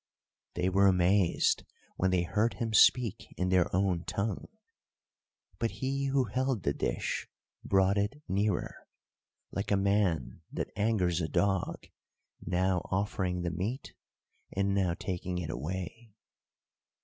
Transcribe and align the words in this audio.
They 0.55 0.67
were 0.67 0.87
amazed 0.87 1.63
when 1.95 2.09
they 2.09 2.23
heard 2.23 2.55
him 2.55 2.73
speak 2.73 3.31
in 3.37 3.49
their 3.49 3.67
own 3.71 4.03
tongue; 4.05 4.47
but 5.59 5.69
he 5.77 6.05
who 6.05 6.23
held 6.23 6.63
the 6.63 6.73
dish 6.73 7.27
brought 7.63 7.99
it 7.99 8.19
nearer, 8.27 8.87
like 9.51 9.69
a 9.69 9.77
man 9.77 10.41
that 10.51 10.71
angers 10.75 11.21
a 11.21 11.27
dog, 11.29 11.85
now 12.43 12.79
offering 12.89 13.43
the 13.43 13.51
meat, 13.51 13.93
and 14.51 14.73
now 14.73 14.95
taking 14.95 15.37
it 15.37 15.51
away. 15.51 16.15